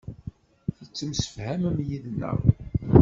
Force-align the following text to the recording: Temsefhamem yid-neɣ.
Temsefhamem 0.97 1.77
yid-neɣ. 1.87 2.39